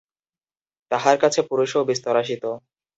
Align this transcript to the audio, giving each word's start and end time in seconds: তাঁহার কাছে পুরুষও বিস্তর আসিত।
তাঁহার 0.91 1.17
কাছে 1.19 1.39
পুরুষও 1.49 1.87
বিস্তর 1.89 2.13
আসিত। 2.21 2.43